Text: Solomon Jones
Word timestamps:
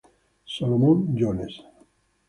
Solomon 0.53 1.13
Jones 1.13 1.61